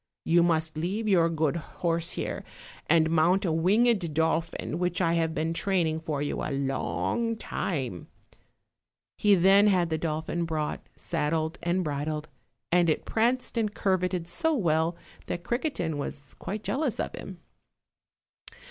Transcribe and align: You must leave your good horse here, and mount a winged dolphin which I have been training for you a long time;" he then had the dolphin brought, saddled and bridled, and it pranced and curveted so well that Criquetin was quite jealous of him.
You 0.25 0.41
must 0.41 0.75
leave 0.77 1.07
your 1.07 1.29
good 1.29 1.57
horse 1.57 2.13
here, 2.13 2.43
and 2.89 3.11
mount 3.11 3.45
a 3.45 3.51
winged 3.51 4.15
dolphin 4.15 4.79
which 4.79 4.99
I 4.99 5.13
have 5.13 5.35
been 5.35 5.53
training 5.53 5.99
for 5.99 6.23
you 6.23 6.41
a 6.41 6.49
long 6.49 7.35
time;" 7.35 8.07
he 9.19 9.35
then 9.35 9.67
had 9.67 9.91
the 9.91 9.99
dolphin 9.99 10.45
brought, 10.45 10.81
saddled 10.95 11.59
and 11.61 11.83
bridled, 11.83 12.29
and 12.71 12.89
it 12.89 13.05
pranced 13.05 13.59
and 13.59 13.75
curveted 13.75 14.27
so 14.27 14.55
well 14.55 14.95
that 15.27 15.43
Criquetin 15.43 15.99
was 15.99 16.33
quite 16.39 16.63
jealous 16.63 16.99
of 16.99 17.13
him. 17.13 17.39